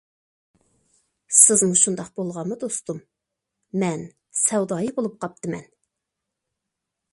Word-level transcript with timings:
سىزمۇ 1.39 1.77
شۇنداق 1.81 2.09
بولغانمۇ 2.21 2.57
دوستۇم، 2.63 3.03
مەن 3.85 4.07
سەۋدايى 4.43 4.97
بولۇپ 4.99 5.23
قاپتىمەن. 5.27 5.71